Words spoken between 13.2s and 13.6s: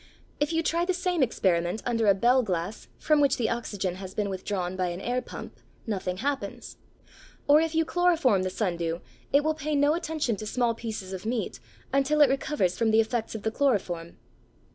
of the